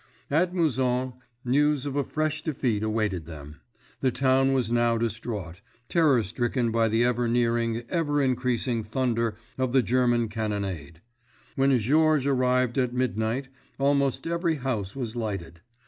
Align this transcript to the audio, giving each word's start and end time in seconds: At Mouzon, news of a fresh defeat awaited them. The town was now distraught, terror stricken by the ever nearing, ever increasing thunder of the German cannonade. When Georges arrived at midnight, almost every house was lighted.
At 0.31 0.51
Mouzon, 0.51 1.13
news 1.45 1.85
of 1.85 1.95
a 1.95 2.03
fresh 2.03 2.41
defeat 2.43 2.81
awaited 2.81 3.27
them. 3.27 3.57
The 3.99 4.09
town 4.09 4.51
was 4.51 4.71
now 4.71 4.97
distraught, 4.97 5.61
terror 5.89 6.23
stricken 6.23 6.71
by 6.71 6.87
the 6.89 7.03
ever 7.03 7.27
nearing, 7.27 7.83
ever 7.87 8.19
increasing 8.19 8.81
thunder 8.81 9.35
of 9.59 9.73
the 9.73 9.83
German 9.83 10.27
cannonade. 10.27 11.01
When 11.55 11.77
Georges 11.77 12.25
arrived 12.25 12.79
at 12.79 12.95
midnight, 12.95 13.49
almost 13.77 14.25
every 14.25 14.55
house 14.55 14.95
was 14.95 15.15
lighted. 15.15 15.61